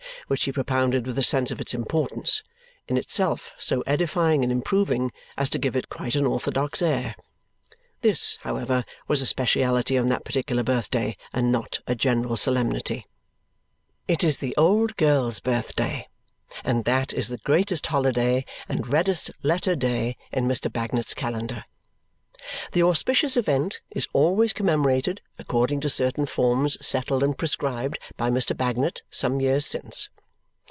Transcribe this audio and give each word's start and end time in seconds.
which 0.27 0.45
he 0.45 0.51
propounded 0.53 1.05
with 1.05 1.17
a 1.17 1.23
sense 1.23 1.51
of 1.51 1.59
its 1.59 1.73
importance, 1.73 2.41
in 2.87 2.95
itself 2.95 3.51
so 3.59 3.81
edifying 3.81 4.43
and 4.43 4.51
improving 4.51 5.11
as 5.37 5.49
to 5.49 5.59
give 5.59 5.75
it 5.75 5.89
quite 5.89 6.15
an 6.15 6.25
orthodox 6.25 6.81
air. 6.81 7.15
This, 7.99 8.37
however, 8.43 8.85
was 9.09 9.21
a 9.21 9.25
speciality 9.27 9.97
on 9.97 10.07
that 10.07 10.23
particular 10.23 10.63
birthday, 10.63 11.17
and 11.33 11.51
not 11.51 11.79
a 11.85 11.95
general 11.95 12.37
solemnity. 12.37 13.07
It 14.07 14.23
is 14.23 14.37
the 14.37 14.55
old 14.55 14.95
girl's 14.95 15.41
birthday, 15.41 16.07
and 16.63 16.85
that 16.85 17.11
is 17.13 17.27
the 17.27 17.39
greatest 17.39 17.87
holiday 17.87 18.45
and 18.69 18.87
reddest 18.87 19.31
letter 19.43 19.75
day 19.75 20.15
in 20.31 20.47
Mr. 20.47 20.71
Bagnet's 20.71 21.13
calendar. 21.13 21.65
The 22.71 22.81
auspicious 22.83 23.35
event 23.37 23.81
is 23.91 24.07
always 24.13 24.51
commemorated 24.53 25.19
according 25.37 25.79
to 25.81 25.89
certain 25.89 26.25
forms 26.25 26.77
settled 26.83 27.21
and 27.21 27.37
prescribed 27.37 27.99
by 28.17 28.29
Mr. 28.31 28.55
Bagnet 28.57 29.01
some 29.11 29.39
years 29.41 29.65
since. 29.67 30.07